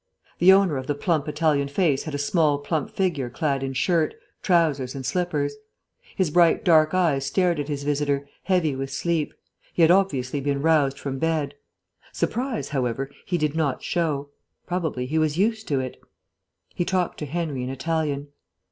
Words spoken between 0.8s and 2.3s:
the plump Italian face had a